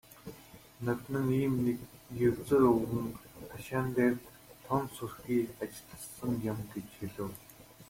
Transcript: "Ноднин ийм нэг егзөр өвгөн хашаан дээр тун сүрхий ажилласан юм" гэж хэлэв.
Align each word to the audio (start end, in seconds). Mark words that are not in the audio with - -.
"Ноднин 0.85 1.27
ийм 1.41 1.53
нэг 1.65 1.77
егзөр 2.27 2.63
өвгөн 2.75 3.07
хашаан 3.51 3.87
дээр 3.97 4.15
тун 4.65 4.83
сүрхий 4.95 5.41
ажилласан 5.63 6.31
юм" 6.51 6.59
гэж 6.73 6.87
хэлэв. 6.99 7.29